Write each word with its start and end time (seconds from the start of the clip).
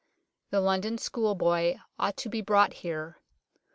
The 0.49 0.61
London 0.61 0.97
schoolboy 0.97 1.75
ought 1.99 2.17
to 2.17 2.27
be 2.29 2.41
brought 2.41 2.73
here. 2.73 3.19